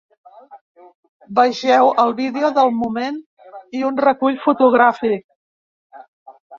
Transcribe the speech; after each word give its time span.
Vegeu 1.39 1.91
el 2.05 2.15
vídeo 2.21 2.51
del 2.57 2.75
moment 2.81 3.23
i 3.79 3.85
un 3.93 4.05
recull 4.09 4.43
fotogràfic. 4.49 5.27